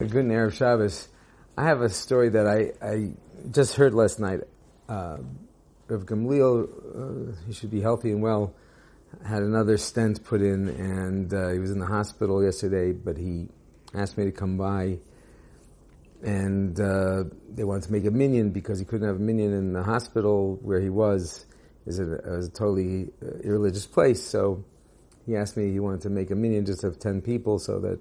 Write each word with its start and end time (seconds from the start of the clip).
Good 0.00 0.26
Erev 0.26 0.52
Shabbos. 0.52 1.08
I 1.56 1.64
have 1.64 1.80
a 1.80 1.88
story 1.88 2.28
that 2.28 2.46
I, 2.46 2.70
I 2.80 3.10
just 3.50 3.74
heard 3.74 3.94
last 3.94 4.20
night. 4.20 4.42
Uh, 4.88 5.16
Gamliel, 5.88 6.68
uh, 6.68 7.32
he 7.48 7.52
should 7.52 7.72
be 7.72 7.80
healthy 7.80 8.12
and 8.12 8.22
well, 8.22 8.54
had 9.26 9.42
another 9.42 9.76
stent 9.76 10.22
put 10.22 10.40
in, 10.40 10.68
and 10.68 11.34
uh, 11.34 11.48
he 11.48 11.58
was 11.58 11.72
in 11.72 11.80
the 11.80 11.86
hospital 11.86 12.44
yesterday. 12.44 12.92
But 12.92 13.16
he 13.16 13.48
asked 13.92 14.16
me 14.16 14.26
to 14.26 14.30
come 14.30 14.56
by, 14.56 15.00
and 16.22 16.78
uh, 16.78 17.24
they 17.52 17.64
wanted 17.64 17.82
to 17.82 17.90
make 17.92 18.04
a 18.04 18.12
minyan 18.12 18.50
because 18.50 18.78
he 18.78 18.84
couldn't 18.84 19.08
have 19.08 19.16
a 19.16 19.18
minyan 19.18 19.52
in 19.52 19.72
the 19.72 19.82
hospital 19.82 20.60
where 20.62 20.80
he 20.80 20.90
was. 20.90 21.44
Is 21.86 21.98
it 21.98 22.06
a, 22.06 22.38
a 22.38 22.48
totally 22.50 23.08
uh, 23.20 23.40
irreligious 23.42 23.86
place, 23.86 24.22
so 24.22 24.64
he 25.26 25.34
asked 25.34 25.56
me 25.56 25.72
he 25.72 25.80
wanted 25.80 26.02
to 26.02 26.10
make 26.10 26.30
a 26.30 26.36
minyan 26.36 26.66
just 26.66 26.84
of 26.84 27.00
ten 27.00 27.20
people, 27.20 27.58
so 27.58 27.80
that 27.80 27.98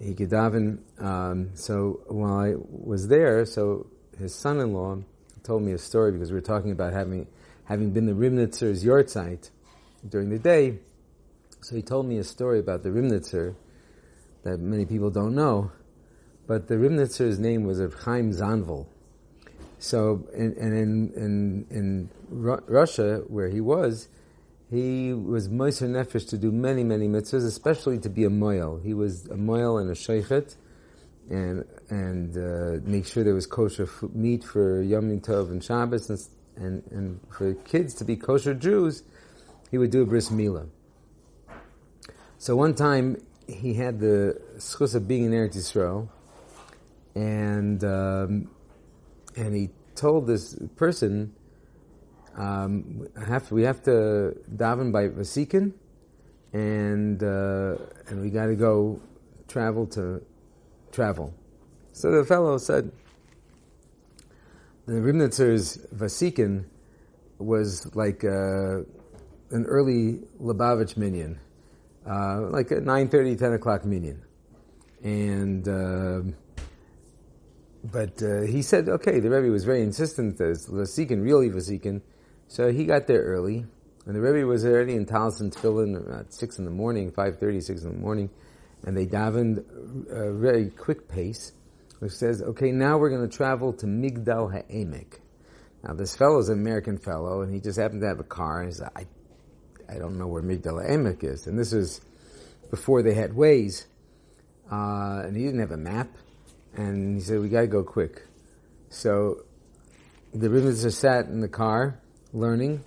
he 0.00 0.14
could 0.14 0.30
daven. 0.30 0.78
Um, 0.98 1.50
so 1.54 2.00
while 2.08 2.38
I 2.38 2.54
was 2.56 3.08
there, 3.08 3.44
so 3.44 3.86
his 4.18 4.34
son-in-law 4.34 4.98
told 5.42 5.62
me 5.62 5.72
a 5.72 5.78
story 5.78 6.12
because 6.12 6.30
we 6.30 6.36
were 6.36 6.40
talking 6.40 6.72
about 6.72 6.92
having 6.92 7.26
having 7.64 7.92
been 7.92 8.06
the 8.06 8.12
Ribnitzer's 8.12 8.84
yahrzeit 8.84 9.50
during 10.08 10.30
the 10.30 10.38
day. 10.38 10.78
So 11.60 11.76
he 11.76 11.82
told 11.82 12.06
me 12.06 12.18
a 12.18 12.24
story 12.24 12.58
about 12.58 12.82
the 12.82 12.88
Ribnitzer 12.88 13.54
that 14.42 14.58
many 14.58 14.86
people 14.86 15.10
don't 15.10 15.34
know, 15.34 15.70
but 16.46 16.68
the 16.68 16.74
Ribnitzer's 16.74 17.38
name 17.38 17.64
was 17.64 17.78
of 17.78 17.94
Chaim 17.94 18.32
Zanvil. 18.32 18.86
So, 19.78 20.28
in, 20.34 20.56
and 20.58 20.74
in, 20.74 21.12
in, 21.14 21.66
in 21.70 22.10
Russia, 22.28 23.22
where 23.28 23.48
he 23.48 23.60
was, 23.60 24.08
he 24.70 25.12
was 25.12 25.48
Moiser 25.48 25.88
Nefesh 25.88 26.28
to 26.28 26.38
do 26.38 26.52
many, 26.52 26.84
many 26.84 27.08
mitzvahs, 27.08 27.44
especially 27.44 27.98
to 27.98 28.08
be 28.08 28.24
a 28.24 28.30
moil. 28.30 28.78
He 28.78 28.94
was 28.94 29.26
a 29.26 29.36
moil 29.36 29.78
and 29.78 29.90
a 29.90 29.94
shochet, 29.94 30.54
and 31.28 31.64
and 31.88 32.36
uh, 32.36 32.80
make 32.88 33.06
sure 33.06 33.24
there 33.24 33.34
was 33.34 33.46
kosher 33.46 33.88
meat 34.12 34.44
for 34.44 34.80
Yom 34.80 35.20
Tov 35.20 35.50
and 35.50 35.62
Shabbos, 35.62 36.08
and, 36.08 36.20
and, 36.56 36.82
and 36.92 37.20
for 37.36 37.54
kids 37.54 37.94
to 37.94 38.04
be 38.04 38.16
kosher 38.16 38.54
Jews, 38.54 39.02
he 39.72 39.78
would 39.78 39.90
do 39.90 40.02
a 40.02 40.06
bris 40.06 40.28
milah. 40.28 40.68
So 42.38 42.54
one 42.54 42.74
time 42.74 43.16
he 43.48 43.74
had 43.74 43.98
the 43.98 44.40
schus 44.58 44.94
of 44.94 45.08
being 45.08 45.24
in 45.24 45.32
Eretz 45.32 45.56
Yisrael, 45.56 46.08
and 47.16 47.82
um, 47.82 48.48
and 49.36 49.56
he 49.56 49.70
told 49.96 50.28
this 50.28 50.56
person 50.76 51.34
um, 52.36 53.08
have 53.26 53.50
we 53.50 53.62
have 53.64 53.82
to 53.84 54.36
daven 54.54 54.92
by 54.92 55.08
Vasikin, 55.08 55.72
and 56.52 57.22
uh, 57.22 57.76
and 58.08 58.20
we 58.22 58.30
got 58.30 58.46
to 58.46 58.54
go 58.54 59.00
travel 59.48 59.86
to 59.88 60.22
travel. 60.92 61.34
So 61.92 62.10
the 62.12 62.24
fellow 62.24 62.56
said, 62.58 62.92
the 64.86 65.00
Ribnitzer's 65.00 65.78
Vasikin 65.94 66.64
was 67.38 67.94
like 67.94 68.24
uh, 68.24 68.80
an 69.50 69.66
early 69.66 70.20
Lubavitch 70.40 70.96
minyan, 70.96 71.38
uh, 72.06 72.42
like 72.50 72.70
a 72.70 72.76
9.30, 72.76 73.38
10 73.38 73.52
o'clock 73.54 73.84
minyan. 73.84 74.22
And, 75.02 75.66
uh, 75.66 76.22
but 77.84 78.22
uh, 78.22 78.42
he 78.42 78.62
said, 78.62 78.88
okay, 78.88 79.20
the 79.20 79.30
Rebbe 79.30 79.50
was 79.50 79.64
very 79.64 79.82
insistent 79.82 80.38
that 80.38 80.50
it's 80.50 80.66
Vasikin, 80.66 81.22
really 81.22 81.48
Vasikin, 81.48 82.02
so 82.50 82.72
he 82.72 82.84
got 82.84 83.06
there 83.06 83.22
early, 83.22 83.64
and 84.06 84.16
the 84.16 84.20
Rebbe 84.20 84.44
was 84.44 84.66
already 84.66 84.96
in 84.96 85.06
Taliesin 85.06 85.54
Tefillin 85.54 86.18
at 86.18 86.34
6 86.34 86.58
in 86.58 86.64
the 86.64 86.70
morning, 86.72 87.12
5.30, 87.12 87.62
6 87.62 87.82
in 87.84 87.92
the 87.92 87.96
morning, 87.96 88.28
and 88.82 88.96
they 88.96 89.06
davened 89.06 89.58
a 90.10 90.32
very 90.32 90.68
quick 90.68 91.06
pace, 91.06 91.52
which 92.00 92.10
says, 92.10 92.42
okay, 92.42 92.72
now 92.72 92.98
we're 92.98 93.08
going 93.08 93.22
to 93.22 93.36
travel 93.36 93.72
to 93.74 93.86
Migdal 93.86 94.52
Ha'emek. 94.52 95.20
Now 95.84 95.94
this 95.94 96.16
fellow 96.16 96.40
is 96.40 96.48
an 96.48 96.58
American 96.58 96.98
fellow, 96.98 97.42
and 97.42 97.54
he 97.54 97.60
just 97.60 97.78
happened 97.78 98.00
to 98.00 98.08
have 98.08 98.18
a 98.18 98.24
car, 98.24 98.62
and 98.62 98.70
he 98.70 98.74
said, 98.74 98.88
I, 98.96 99.06
I 99.88 99.98
don't 100.00 100.18
know 100.18 100.26
where 100.26 100.42
Migdal 100.42 100.84
Ha'emek 100.84 101.22
is. 101.22 101.46
And 101.46 101.56
this 101.56 101.72
is 101.72 102.00
before 102.68 103.04
they 103.04 103.14
had 103.14 103.30
Waze, 103.30 103.86
uh, 104.72 105.22
and 105.24 105.36
he 105.36 105.44
didn't 105.44 105.60
have 105.60 105.70
a 105.70 105.76
map, 105.76 106.08
and 106.74 107.14
he 107.14 107.20
said, 107.20 107.38
we 107.38 107.48
gotta 107.48 107.68
go 107.68 107.84
quick. 107.84 108.24
So 108.88 109.44
the 110.34 110.50
Rebbe 110.50 110.72
sat 110.72 111.26
in 111.26 111.38
the 111.38 111.48
car, 111.48 112.00
learning. 112.32 112.84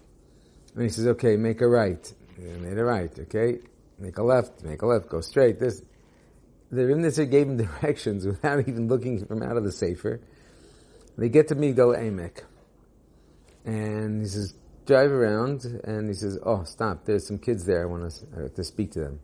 And 0.76 0.84
he 0.84 0.90
says, 0.90 1.08
okay, 1.08 1.36
make 1.38 1.62
a 1.62 1.68
right. 1.68 2.14
And 2.38 2.64
made 2.64 2.78
a 2.78 2.84
right, 2.84 3.12
okay? 3.20 3.60
Make 4.00 4.18
a 4.18 4.24
left, 4.24 4.64
make 4.64 4.82
a 4.82 4.86
left, 4.86 5.10
go 5.10 5.22
straight. 5.22 5.60
This, 5.60 5.84
the 6.72 6.82
Ribnitzer 6.82 7.30
gave 7.30 7.48
him 7.48 7.58
directions 7.82 8.26
without 8.26 8.60
even 8.60 8.88
looking 8.88 9.26
from 9.26 9.44
out 9.44 9.58
of 9.58 9.64
the 9.64 9.72
Sefer. 9.72 10.20
They 11.18 11.30
get 11.30 11.48
to 11.50 11.56
Migdal 11.56 11.98
Emek. 11.98 12.44
And 13.66 14.22
he 14.22 14.28
says, 14.28 14.56
drive 14.86 15.12
around, 15.12 15.64
and 15.84 16.10
he 16.10 16.14
says, 16.14 16.38
oh, 16.44 16.64
stop, 16.64 17.06
there's 17.06 17.26
some 17.26 17.38
kids 17.38 17.66
there, 17.66 17.84
I 17.84 17.86
want 17.86 18.12
to, 18.12 18.46
uh, 18.46 18.48
to 18.50 18.64
speak 18.64 18.92
to 18.94 19.00
them. 19.00 19.20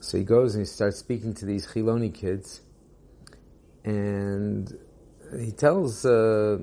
So 0.00 0.18
he 0.18 0.24
goes 0.24 0.54
and 0.54 0.62
he 0.62 0.66
starts 0.66 0.98
speaking 0.98 1.32
to 1.34 1.46
these 1.46 1.66
Chiloni 1.66 2.12
kids, 2.12 2.60
and 3.84 4.76
he 5.38 5.52
tells 5.52 6.04
uh, 6.04 6.58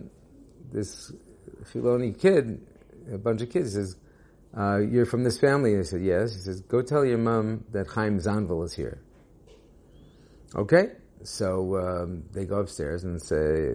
this 0.72 1.12
Chiloni 1.66 2.20
kid, 2.20 2.66
a 3.12 3.18
bunch 3.18 3.42
of 3.42 3.50
kids, 3.50 3.74
says, 3.74 3.96
uh, 4.58 4.78
you're 4.78 5.06
from 5.06 5.24
this 5.24 5.40
family? 5.40 5.74
And 5.74 5.81
I 5.81 5.84
said, 5.84 6.02
yes. 6.02 6.34
He 6.34 6.40
says, 6.42 6.62
go 6.62 6.81
tell 6.81 7.06
your 7.06 7.18
mom 7.18 7.66
that 7.72 7.88
Chaim 7.88 8.20
Zanvil 8.20 8.66
is 8.66 8.74
here. 8.74 9.00
Okay. 10.56 10.92
So 11.24 11.78
um, 11.78 12.24
they 12.31 12.46
go 12.46 12.59
upstairs 12.59 13.03
and 13.03 13.22
say, 13.22 13.74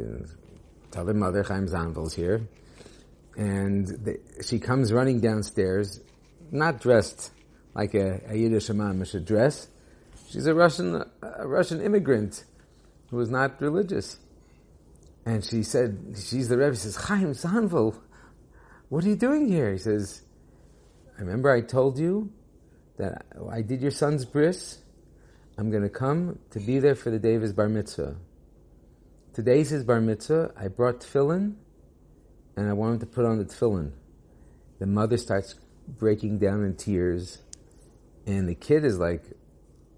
tell 0.91 1.05
their 1.05 1.15
mother 1.15 1.43
Chaim 1.43 1.67
Zanvil 1.67 2.07
is 2.07 2.15
here. 2.15 2.49
And 3.37 3.87
they, 3.87 4.17
she 4.43 4.59
comes 4.59 4.93
running 4.93 5.21
downstairs, 5.21 6.01
not 6.51 6.81
dressed 6.81 7.31
like 7.75 7.95
a, 7.95 8.21
a 8.29 8.37
Yiddish 8.37 8.71
imam 8.71 9.05
should 9.05 9.25
dress. 9.25 9.69
She's 10.29 10.47
a 10.47 10.55
Russian, 10.55 11.05
a 11.23 11.47
Russian 11.47 11.81
immigrant 11.81 12.45
who 13.11 13.17
was 13.17 13.31
not 13.31 13.61
religious. 13.61 14.19
And 15.27 15.45
she 15.45 15.63
said, 15.63 16.15
she's 16.17 16.49
the 16.49 16.59
Rebbe. 16.59 16.77
Says, 16.77 16.97
Chaim 16.97 17.33
Zanvil, 17.33 17.99
what 18.89 19.05
are 19.05 19.09
you 19.09 19.17
doing 19.17 19.49
here? 19.49 19.73
He 19.73 19.79
says, 19.79 20.23
I 21.17 21.23
remember 21.23 21.51
I 21.51 21.61
told 21.61 21.99
you 21.99 22.31
that 22.99 23.27
I 23.51 23.63
did 23.63 23.81
your 23.81 23.91
son's 23.91 24.25
bris. 24.25 24.79
I'm 25.57 25.71
going 25.71 25.83
to 25.83 25.89
come 25.89 26.39
to 26.51 26.61
be 26.61 26.79
there 26.79 26.95
for 26.95 27.11
the 27.11 27.19
day 27.19 27.35
of 27.35 27.43
his 27.43 27.53
bar 27.53 27.69
mitzvah. 27.69 28.17
Today's 29.33 29.71
his 29.71 29.85
bar 29.85 30.01
mitzvah. 30.01 30.53
I 30.57 30.69
brought 30.69 31.01
tefillin, 31.01 31.55
and 32.57 32.69
I 32.69 32.73
want 32.73 32.95
him 32.95 33.01
to 33.01 33.07
put 33.07 33.25
on 33.25 33.39
the 33.39 33.45
tefillin. 33.45 33.93
The 34.79 34.87
mother 34.87 35.17
starts 35.17 35.55
breaking 35.89 36.39
down 36.39 36.65
in 36.65 36.77
tears, 36.77 37.39
and 38.27 38.49
the 38.49 38.55
kid 38.55 38.85
is 38.85 38.99
like, 38.99 39.23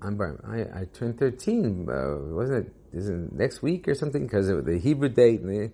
"I'm. 0.07 0.21
I, 0.47 0.81
I 0.81 0.85
turned 0.93 1.19
13. 1.19 1.89
Uh, 1.89 2.35
wasn't 2.35 2.67
it 2.67 2.73
is 2.97 3.11
it 3.11 3.33
next 3.33 3.63
week 3.63 3.87
or 3.89 3.95
something 3.95 4.23
because 4.23 4.49
of 4.49 4.65
the 4.65 4.79
Hebrew 4.79 5.11
date. 5.11 5.41
And, 5.41 5.71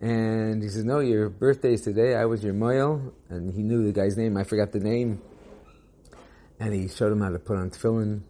and 0.00 0.62
he 0.62 0.68
says, 0.70 0.84
no, 0.84 1.00
your 1.00 1.28
birthday 1.28 1.74
is 1.74 1.82
today. 1.82 2.14
I 2.14 2.24
was 2.24 2.42
your 2.42 2.54
moil. 2.54 3.12
And 3.28 3.52
he 3.52 3.62
knew 3.62 3.84
the 3.84 3.92
guy's 3.92 4.16
name. 4.16 4.36
I 4.36 4.44
forgot 4.44 4.72
the 4.72 4.80
name. 4.80 5.20
And 6.58 6.72
he 6.72 6.88
showed 6.88 7.12
him 7.12 7.20
how 7.20 7.28
to 7.28 7.38
put 7.38 7.58
on 7.58 7.70
tefillin. 7.70 8.22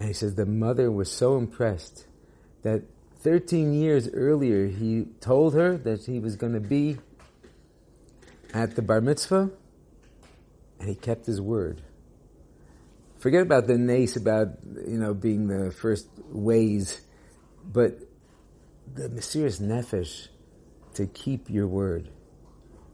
And 0.00 0.08
he 0.08 0.14
says 0.14 0.34
the 0.34 0.46
mother 0.46 0.90
was 0.90 1.10
so 1.12 1.36
impressed 1.36 2.06
that 2.62 2.82
13 3.20 3.74
years 3.74 4.08
earlier 4.08 4.66
he 4.66 5.06
told 5.20 5.54
her 5.54 5.76
that 5.76 6.06
he 6.06 6.18
was 6.18 6.36
going 6.36 6.54
to 6.54 6.60
be 6.60 6.96
at 8.54 8.74
the 8.74 8.82
bar 8.82 9.02
mitzvah. 9.02 9.50
And 10.80 10.88
he 10.88 10.94
kept 10.94 11.26
his 11.26 11.40
word 11.40 11.82
forget 13.22 13.42
about 13.42 13.68
the 13.68 13.78
nace 13.78 14.16
about 14.16 14.48
you 14.64 14.98
know 14.98 15.14
being 15.14 15.46
the 15.46 15.70
first 15.70 16.08
Waze, 16.34 17.00
but 17.64 17.92
the 18.92 19.08
mesirus 19.08 19.60
nefesh 19.60 20.26
to 20.94 21.06
keep 21.06 21.48
your 21.48 21.68
word 21.68 22.10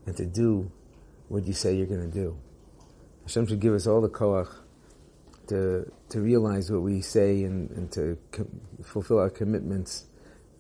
and 0.04 0.14
to 0.18 0.26
do 0.26 0.70
what 1.28 1.46
you 1.46 1.54
say 1.54 1.74
you're 1.74 1.86
going 1.86 2.10
to 2.10 2.14
do. 2.14 2.36
Hashem 3.22 3.46
should 3.46 3.60
give 3.60 3.72
us 3.72 3.86
all 3.86 4.02
the 4.02 4.10
koach 4.10 4.54
to 5.48 5.90
to 6.10 6.20
realize 6.20 6.70
what 6.70 6.82
we 6.82 7.00
say 7.00 7.44
and, 7.44 7.70
and 7.70 7.90
to 7.92 8.18
fulfill 8.84 9.18
our 9.18 9.30
commitments. 9.30 10.04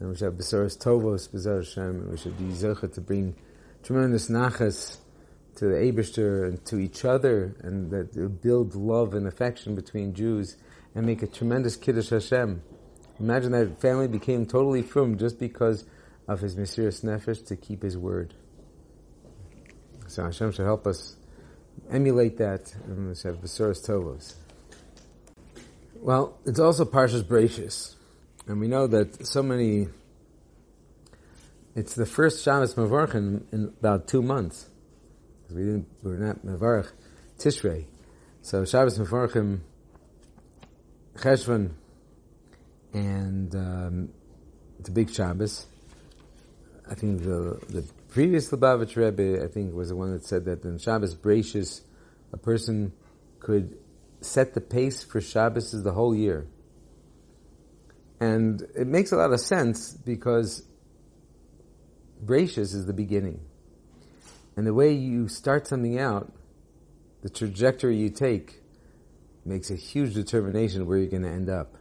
And 0.00 0.08
we 0.08 0.16
should 0.16 0.24
have 0.24 0.34
besaros 0.34 0.78
tovos, 0.78 1.28
bezar 1.28 1.58
Hashem, 1.58 1.82
and 1.82 2.10
we 2.10 2.16
should 2.16 2.38
be 2.38 2.44
zecha 2.54 2.90
to 2.94 3.00
bring 3.02 3.36
tremendous 3.82 4.30
nachas 4.30 4.96
to 5.58 5.66
the 5.66 5.74
Abishter 5.74 6.46
and 6.46 6.64
to 6.66 6.78
each 6.78 7.04
other, 7.04 7.56
and 7.62 7.90
that 7.90 8.40
build 8.40 8.74
love 8.74 9.14
and 9.14 9.26
affection 9.26 9.74
between 9.74 10.14
Jews 10.14 10.56
and 10.94 11.04
make 11.04 11.22
a 11.22 11.26
tremendous 11.26 11.76
Kiddush 11.76 12.10
Hashem. 12.10 12.62
Imagine 13.20 13.52
that 13.52 13.80
family 13.80 14.08
became 14.08 14.46
totally 14.46 14.82
frum 14.82 15.18
just 15.18 15.38
because 15.38 15.84
of 16.28 16.40
his 16.40 16.56
mesirus 16.56 17.02
nefesh 17.02 17.44
to 17.46 17.56
keep 17.56 17.82
his 17.82 17.96
word. 17.96 18.34
So 20.06 20.24
Hashem 20.24 20.52
should 20.52 20.64
help 20.64 20.86
us 20.86 21.16
emulate 21.90 22.38
that 22.38 22.74
and 22.86 23.08
we 23.08 23.14
have 23.28 23.40
besaros 23.40 23.84
tovos. 23.86 24.34
Well, 26.00 26.38
it's 26.46 26.60
also 26.60 26.84
Parshas 26.84 27.24
Breishis, 27.24 27.96
and 28.46 28.60
we 28.60 28.68
know 28.68 28.86
that 28.86 29.26
so 29.26 29.42
many. 29.42 29.88
It's 31.74 31.94
the 31.94 32.06
first 32.06 32.44
Shabbos 32.44 32.74
Mavarch 32.74 33.14
in, 33.14 33.46
in 33.52 33.64
about 33.80 34.06
two 34.06 34.22
months. 34.22 34.68
We 35.50 35.62
didn't, 35.62 35.86
we're 36.02 36.16
not 36.16 36.44
Mavarch 36.44 36.90
Tishrei, 37.38 37.86
so 38.42 38.64
Shabbos 38.64 38.98
Mavarchim 38.98 39.60
Cheshvan, 41.16 41.70
and 42.92 43.54
um, 43.54 44.08
a 44.86 44.90
big 44.90 45.10
Shabbos. 45.10 45.66
I 46.90 46.94
think 46.94 47.22
the 47.22 47.60
the 47.68 47.84
previous 48.08 48.50
Lubavitch 48.50 48.96
Rebbe, 48.96 49.42
I 49.42 49.48
think, 49.48 49.74
was 49.74 49.88
the 49.88 49.96
one 49.96 50.12
that 50.12 50.24
said 50.24 50.44
that 50.46 50.64
in 50.64 50.78
Shabbos 50.78 51.14
Breishis, 51.14 51.82
a 52.32 52.36
person 52.36 52.92
could 53.40 53.78
set 54.20 54.54
the 54.54 54.60
pace 54.60 55.02
for 55.02 55.20
Shabbos 55.20 55.70
the 55.82 55.92
whole 55.92 56.14
year. 56.14 56.46
And 58.20 58.62
it 58.74 58.86
makes 58.86 59.12
a 59.12 59.16
lot 59.16 59.32
of 59.32 59.40
sense 59.40 59.92
because 59.92 60.62
Breishis 62.24 62.74
is 62.74 62.86
the 62.86 62.92
beginning. 62.92 63.40
And 64.58 64.66
the 64.66 64.74
way 64.74 64.92
you 64.92 65.28
start 65.28 65.68
something 65.68 66.00
out, 66.00 66.32
the 67.22 67.30
trajectory 67.30 67.96
you 67.96 68.10
take, 68.10 68.60
makes 69.44 69.70
a 69.70 69.76
huge 69.76 70.14
determination 70.14 70.84
where 70.84 70.98
you're 70.98 71.06
going 71.06 71.22
to 71.22 71.28
end 71.28 71.48
up. 71.48 71.76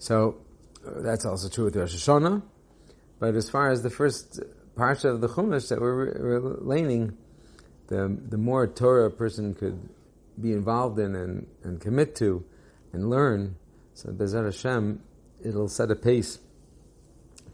So 0.00 0.36
uh, 0.84 1.02
that's 1.02 1.24
also 1.24 1.48
true 1.48 1.66
with 1.66 1.76
Rosh 1.76 1.94
Hashanah. 1.94 2.42
But 3.20 3.36
as 3.36 3.48
far 3.48 3.70
as 3.70 3.84
the 3.84 3.90
first 3.90 4.40
parsha 4.76 5.04
of 5.04 5.20
the 5.20 5.28
Chumash 5.28 5.68
that 5.68 5.80
we're 5.80 6.58
relating, 6.58 7.16
the 7.86 8.18
the 8.30 8.36
more 8.36 8.66
Torah 8.66 9.06
a 9.06 9.10
person 9.10 9.54
could 9.54 9.88
be 10.40 10.52
involved 10.52 10.98
in 10.98 11.14
and, 11.14 11.46
and 11.62 11.80
commit 11.80 12.16
to 12.16 12.44
and 12.92 13.08
learn, 13.08 13.54
so 13.94 14.10
Bezat 14.10 14.44
Hashem, 14.44 15.00
it'll 15.40 15.68
set 15.68 15.92
a 15.92 15.94
pace 15.94 16.40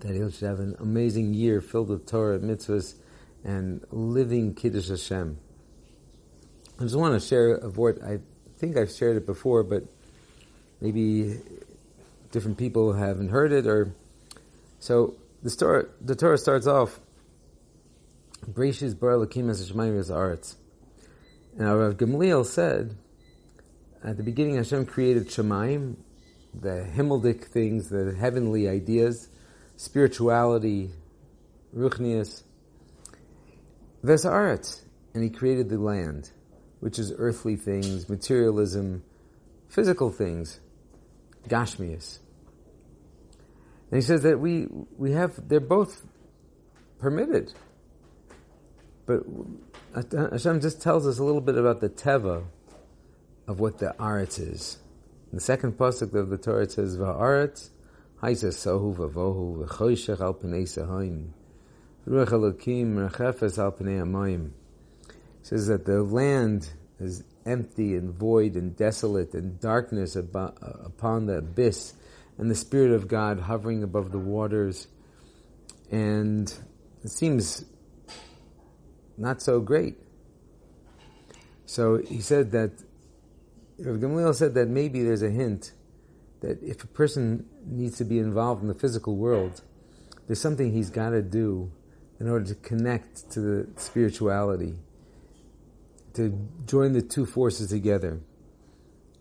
that 0.00 0.14
he'll 0.14 0.30
have 0.48 0.58
an 0.58 0.74
amazing 0.80 1.34
year 1.34 1.60
filled 1.60 1.90
with 1.90 2.06
Torah, 2.06 2.38
mitzvahs, 2.38 2.94
and 3.44 3.84
living 3.90 4.54
Kiddush 4.54 4.88
Hashem. 4.88 5.38
I 6.78 6.82
just 6.82 6.96
want 6.96 7.20
to 7.20 7.26
share 7.26 7.56
a 7.56 7.68
word. 7.68 8.00
I 8.02 8.18
think 8.58 8.76
I've 8.76 8.90
shared 8.90 9.16
it 9.16 9.26
before, 9.26 9.62
but 9.62 9.84
maybe 10.80 11.38
different 12.30 12.58
people 12.58 12.92
haven't 12.92 13.28
heard 13.28 13.52
it. 13.52 13.66
Or 13.66 13.94
so 14.78 15.14
the 15.42 15.50
story, 15.50 15.84
the 16.00 16.14
Torah 16.14 16.38
starts 16.38 16.66
off. 16.66 17.00
Breshis 18.50 18.98
bar 18.98 19.12
lakim 19.12 19.50
as 19.50 19.70
aretz. 19.70 20.56
Now 21.56 21.76
Rav 21.76 21.96
Gamliel 21.96 22.44
said, 22.44 22.96
at 24.02 24.16
the 24.16 24.22
beginning 24.22 24.56
Hashem 24.56 24.86
created 24.86 25.28
Shemaim, 25.28 25.96
the 26.52 26.88
Himmeldik 26.96 27.44
things, 27.44 27.88
the 27.88 28.14
heavenly 28.14 28.68
ideas, 28.68 29.28
spirituality, 29.76 30.90
Ruchnias, 31.76 32.42
Vesaretz, 34.04 34.82
and 35.14 35.22
He 35.22 35.30
created 35.30 35.68
the 35.68 35.78
land, 35.78 36.30
which 36.80 36.98
is 36.98 37.12
earthly 37.16 37.56
things, 37.56 38.08
materialism, 38.08 39.02
physical 39.68 40.10
things, 40.10 40.60
Gashmias. 41.48 42.18
And 43.90 44.00
he 44.00 44.06
says 44.06 44.22
that 44.22 44.40
we, 44.40 44.68
we 44.96 45.12
have, 45.12 45.48
they're 45.48 45.60
both 45.60 46.02
permitted. 46.98 47.52
But 49.04 49.24
Hashem 49.94 50.60
just 50.60 50.80
tells 50.80 51.06
us 51.06 51.18
a 51.18 51.24
little 51.24 51.42
bit 51.42 51.56
about 51.56 51.80
the 51.80 51.90
teva 51.90 52.44
of 53.46 53.60
what 53.60 53.78
the 53.78 53.94
aretz 53.98 54.40
is. 54.40 54.78
In 55.30 55.36
the 55.36 55.42
second 55.42 55.76
pasuk 55.76 56.14
of 56.14 56.30
the 56.30 56.38
Torah 56.38 56.62
it 56.62 56.72
says 56.72 56.96
va'aretz 56.96 57.68
haisa 58.22 58.48
sohu 58.48 58.96
vavohu 58.96 59.66
v'choshech 59.66 60.20
al 60.20 60.34
pnei 60.34 60.62
sahaim 60.62 61.28
ruach 62.06 62.28
elokim 62.28 63.08
rechefes 63.08 63.58
al 63.58 63.72
amayim. 63.72 64.50
Says 65.42 65.66
that 65.66 65.84
the 65.84 66.02
land 66.02 66.70
is 67.00 67.24
empty 67.44 67.94
and 67.96 68.12
void 68.12 68.54
and 68.54 68.76
desolate 68.76 69.34
and 69.34 69.60
darkness 69.60 70.16
uh, 70.16 70.50
upon 70.84 71.26
the 71.26 71.38
abyss 71.38 71.94
and 72.38 72.50
the 72.50 72.54
spirit 72.54 72.92
of 72.92 73.08
God 73.08 73.40
hovering 73.40 73.82
above 73.82 74.12
the 74.12 74.18
waters 74.18 74.86
and 75.90 76.52
it 77.04 77.10
seems 77.10 77.64
not 79.18 79.42
so 79.42 79.60
great. 79.60 79.96
So 81.66 81.98
he 81.98 82.20
said 82.20 82.52
that, 82.52 82.70
Rav 83.78 83.96
Gamliel 83.96 84.34
said 84.34 84.54
that 84.54 84.68
maybe 84.68 85.02
there's 85.02 85.22
a 85.22 85.30
hint 85.30 85.72
that 86.40 86.62
if 86.62 86.82
a 86.82 86.86
person 86.86 87.46
needs 87.66 87.98
to 87.98 88.04
be 88.04 88.18
involved 88.18 88.62
in 88.62 88.68
the 88.68 88.74
physical 88.74 89.16
world, 89.16 89.62
there's 90.26 90.40
something 90.40 90.72
he's 90.72 90.90
got 90.90 91.10
to 91.10 91.22
do 91.22 91.70
in 92.22 92.28
order 92.28 92.44
to 92.44 92.54
connect 92.54 93.32
to 93.32 93.40
the 93.40 93.68
spirituality, 93.74 94.76
to 96.14 96.48
join 96.66 96.92
the 96.92 97.02
two 97.02 97.26
forces 97.26 97.70
together. 97.70 98.20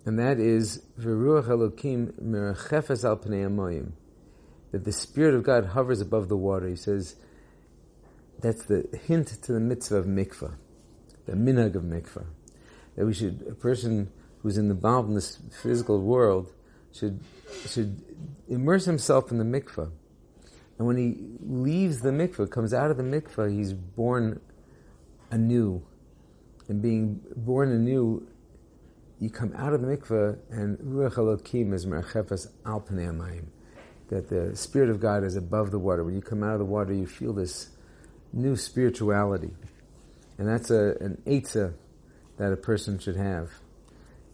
And 0.06 0.19
that 0.19 0.39
is, 0.39 0.83
Veruach 1.00 1.48
Elokim 1.48 2.13
Merachefes 2.21 3.03
al 3.03 3.18
Pnei 3.18 3.92
that 4.71 4.86
the 4.86 4.92
Spirit 4.92 5.33
of 5.33 5.42
God 5.42 5.65
hovers 5.65 6.00
above 6.00 6.30
the 6.30 6.38
water. 6.38 6.68
He 6.68 6.75
says, 6.75 7.15
that's 8.39 8.65
the 8.65 8.88
hint 9.07 9.30
to 9.30 9.51
the 9.51 9.59
mitzvah 9.59 9.95
of 9.95 10.06
mikvah, 10.06 10.53
the 11.25 11.33
minhag 11.33 11.74
of 11.74 11.81
mikvah. 11.81 12.27
That 12.98 13.07
we 13.07 13.15
should, 13.15 13.48
a 13.50 13.56
person 13.56 14.12
who's 14.44 14.59
involved 14.59 15.09
in 15.09 15.15
this 15.15 15.39
physical 15.63 16.00
world 16.03 16.51
should, 16.94 17.19
should 17.68 18.00
immerse 18.48 18.86
himself 18.86 19.31
in 19.31 19.39
the 19.39 19.44
mikvah. 19.44 19.89
And 20.81 20.88
when 20.88 20.98
he 20.98 21.16
leaves 21.48 22.01
the 22.01 22.10
mikvah, 22.10 22.50
comes 22.50 22.74
out 22.74 22.89
of 22.89 22.98
the 22.98 23.04
mikvah, 23.04 23.56
he's 23.56 23.72
born 23.72 24.42
anew. 25.30 25.83
And 26.69 26.81
being 26.81 27.22
born 27.36 27.72
anew, 27.72 28.28
you 29.19 29.30
come 29.30 29.54
out 29.56 29.74
of 29.74 29.81
the 29.81 29.88
mikvah, 29.88 30.39
and 30.50 30.80
Ruach 30.80 31.18
Elokim 31.18 31.72
is 31.75 31.86
merachefes 31.86 32.48
al 32.66 32.83
That 34.10 34.30
the 34.30 34.56
Spirit 34.56 34.89
of 34.89 35.00
God 35.00 35.24
is 35.24 35.36
above 35.36 35.69
the 35.69 35.78
water. 35.78 36.04
When 36.04 36.16
you 36.16 36.22
come 36.22 36.42
out 36.42 36.54
of 36.54 36.57
the 36.60 36.66
water, 36.66 36.95
you 36.95 37.06
feel 37.06 37.34
this 37.34 37.69
new 38.34 38.56
spirituality. 38.56 39.54
And 40.39 40.48
that's 40.48 40.72
a, 40.72 40.95
an 41.00 41.22
eitzah 41.27 41.75
that 42.38 42.51
a 42.51 42.57
person 42.57 42.98
should 42.98 43.18
have. 43.18 43.51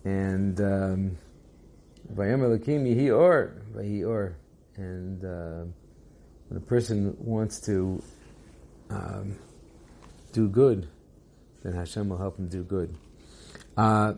And, 0.06 0.62
um, 0.62 1.18
Vayemer 2.10 3.12
or, 3.12 3.62
or. 4.08 4.38
And, 4.78 5.26
uh, 5.26 5.66
when 6.50 6.58
a 6.58 6.62
person 6.62 7.16
wants 7.20 7.60
to, 7.62 8.02
um, 8.90 9.38
do 10.34 10.48
good, 10.48 10.88
then 11.64 11.74
Hashem 11.74 12.10
will 12.10 12.18
help 12.18 12.38
him 12.38 12.48
do 12.48 12.64
good. 12.64 12.96
Uh, 13.76 14.14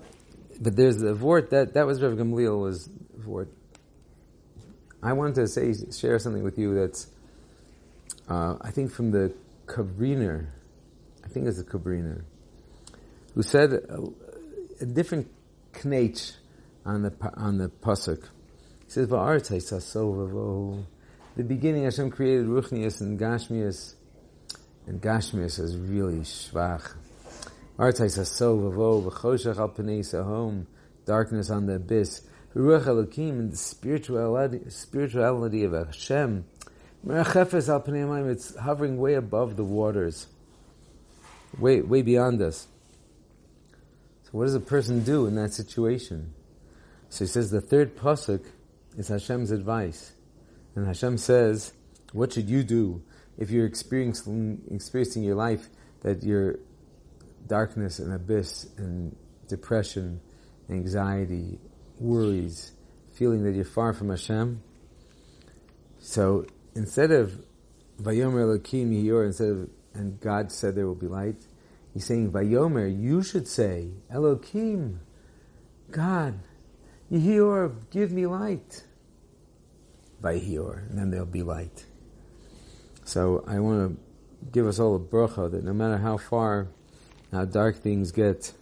but 0.60 0.76
there's 0.76 0.98
the 0.98 1.14
vort 1.14 1.52
that 1.52 1.74
that 1.74 1.86
was 1.88 2.02
Rav 2.02 2.14
Gamliel 2.14 2.62
was 2.62 2.90
vort. 3.16 3.50
I 5.02 5.14
wanted 5.14 5.36
to 5.36 5.48
say 5.48 5.74
share 5.92 6.20
something 6.20 6.44
with 6.44 6.58
you 6.58 6.76
that's 6.76 7.08
uh, 8.28 8.58
I 8.62 8.72
think 8.72 8.92
from 8.92 9.12
the 9.12 9.34
Kobriner, 9.66 10.48
I 11.24 11.28
think 11.30 11.48
it's 11.48 11.60
a 11.60 11.64
Kobriner, 11.64 12.24
who 13.34 13.44
said 13.44 13.72
a, 13.72 14.04
a 14.82 14.86
different 14.86 15.28
knech 15.74 16.34
on 16.86 17.04
the 17.04 17.14
on 17.36 17.58
the 17.58 17.70
pasuk. 17.70 18.24
He 18.86 18.92
says, 18.92 19.08
"Va'artei 19.08 19.62
The 21.36 21.44
beginning, 21.44 21.84
Hashem 21.84 22.12
created 22.12 22.48
Ruchnias 22.48 23.02
and 23.02 23.20
Gashmias, 23.20 23.96
and 24.88 25.02
Gashmias 25.02 25.60
is 25.60 25.78
really 25.78 26.20
shvach. 26.20 26.94
Artei 27.78 28.10
sasov 28.10 28.74
avo 28.74 29.10
v'choshech 29.10 29.58
al 29.58 29.70
pnei 29.70 30.00
sahom, 30.00 30.66
darkness 31.06 31.50
on 31.50 31.66
the 31.66 31.76
abyss. 31.76 32.22
Ruach 32.56 32.86
Elokim 32.86 33.40
and 33.40 33.52
the 33.52 33.58
spirituality, 33.58 34.70
spirituality 34.70 35.64
of 35.64 35.74
Hashem 35.74 36.46
it's 37.06 38.56
hovering 38.56 38.98
way 38.98 39.14
above 39.14 39.56
the 39.56 39.64
waters, 39.64 40.28
way, 41.58 41.82
way 41.82 42.02
beyond 42.02 42.42
us. 42.42 42.68
So 44.24 44.30
what 44.32 44.46
does 44.46 44.56
a 44.56 44.60
person 44.60 45.04
do 45.04 45.26
in 45.26 45.36
that 45.36 45.54
situation? 45.54 46.34
So 47.10 47.26
he 47.26 47.30
says 47.30 47.52
the 47.52 47.62
third 47.62 47.96
pasuk 47.96 48.44
is 48.98 49.08
Hashem's 49.08 49.52
advice. 49.52 50.12
And 50.80 50.88
Hashem 50.88 51.18
says, 51.18 51.74
what 52.14 52.32
should 52.32 52.50
you 52.50 52.64
do 52.64 53.04
if 53.38 53.52
you're 53.52 53.66
experiencing, 53.66 54.62
experiencing 54.72 55.24
your 55.24 55.36
life 55.36 55.68
that 56.04 56.24
you're 56.24 56.60
darkness 57.48 58.00
and 58.00 58.14
abyss 58.14 58.66
and 58.78 59.14
depression, 59.50 60.22
anxiety, 60.70 61.60
worries, 62.00 62.72
feeling 63.12 63.44
that 63.44 63.56
you're 63.56 63.66
far 63.66 63.92
from 63.92 64.10
Hashem? 64.10 64.64
So 66.00 66.46
instead 66.76 67.12
of 67.12 67.44
Vayomer 68.02 68.58
Elokim 68.58 69.04
Yor, 69.04 69.26
instead 69.26 69.50
of 69.50 69.70
and 69.94 70.18
God 70.22 70.50
said 70.50 70.76
there 70.76 70.88
will 70.88 70.96
be 70.96 71.08
light, 71.08 71.44
he's 71.94 72.06
saying 72.06 72.32
Vayomer, 72.32 72.88
you 72.88 73.22
should 73.22 73.50
say 73.50 73.90
Elokim, 74.10 75.00
God, 75.92 76.40
Yehior, 77.12 77.76
give 77.92 78.14
me 78.14 78.28
light. 78.28 78.86
Vayhior, 80.22 80.90
and 80.90 80.98
then 80.98 81.12
there'll 81.12 81.26
be 81.26 81.44
light. 81.44 81.86
So 83.06 83.44
I 83.48 83.60
want 83.60 83.98
to 83.98 84.50
give 84.52 84.68
us 84.68 84.80
all 84.80 84.96
a 84.96 85.00
bracha 85.00 85.50
that 85.52 85.64
no 85.64 85.74
matter 85.74 85.98
how 85.98 86.18
far, 86.18 86.68
how 87.32 87.46
dark 87.46 87.78
things 87.78 88.12
get, 88.12 88.54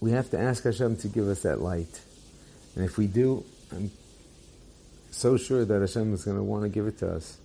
we 0.00 0.12
have 0.12 0.30
to 0.30 0.38
ask 0.38 0.64
Hashem 0.64 0.96
to 0.98 1.08
give 1.08 1.28
us 1.28 1.42
that 1.42 1.60
light. 1.60 2.00
And 2.74 2.84
if 2.84 2.98
we 2.98 3.06
do, 3.06 3.44
I'm 3.72 3.90
so 5.10 5.36
sure 5.36 5.64
that 5.64 5.80
Hashem 5.80 6.12
is 6.12 6.24
going 6.24 6.36
to 6.36 6.42
want 6.42 6.64
to 6.64 6.68
give 6.68 6.86
it 6.86 6.98
to 6.98 7.10
us. 7.10 7.38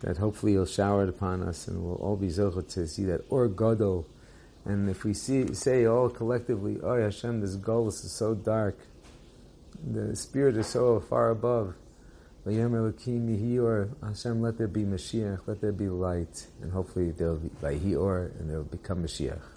That 0.00 0.18
hopefully 0.18 0.52
He'll 0.52 0.66
shower 0.66 1.04
it 1.04 1.08
upon 1.08 1.42
us, 1.42 1.68
and 1.68 1.82
we'll 1.82 1.94
all 1.96 2.16
be 2.16 2.28
zochah 2.28 2.68
to 2.74 2.86
see 2.86 3.04
that 3.04 3.22
or 3.30 3.48
gadol. 3.48 4.06
And 4.64 4.90
if 4.90 5.04
we 5.04 5.14
see 5.14 5.54
say 5.54 5.86
all 5.86 6.08
collectively, 6.08 6.78
"Oh 6.82 7.00
Hashem, 7.00 7.40
this 7.40 7.56
golus 7.56 8.04
is 8.04 8.12
so 8.12 8.34
dark, 8.34 8.76
the 9.82 10.14
spirit 10.16 10.56
is 10.56 10.66
so 10.66 11.00
far 11.00 11.30
above." 11.30 11.74
Hashem, 12.46 14.42
let 14.42 14.58
there 14.58 14.68
be 14.68 14.84
Mashiach, 14.84 15.40
let 15.46 15.62
there 15.62 15.72
be 15.72 15.88
light, 15.88 16.46
and 16.60 16.70
hopefully 16.70 17.10
there'll 17.10 17.36
be 17.36 17.48
by 17.48 17.76
Hior, 17.76 18.38
and 18.38 18.50
there'll 18.50 18.64
become 18.64 19.02
Mashiach. 19.02 19.53